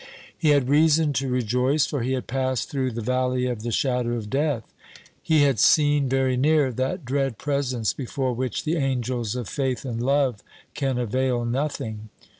[0.35, 4.13] He had reason to rejoice; for he had passed through the valley of the shadow
[4.13, 4.63] of death.
[5.21, 10.01] He had seen, very near, that dread presence before which the angels of faith and
[10.01, 10.41] love
[10.73, 12.09] can avail nothing.